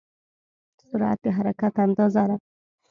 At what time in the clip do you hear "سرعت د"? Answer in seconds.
0.87-1.25